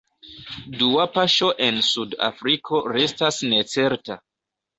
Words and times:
Dua 0.77 1.03
paŝo 1.17 1.49
en 1.65 1.77
Sud-Afriko 1.89 2.81
restas 2.97 3.39
necerta. 3.53 4.19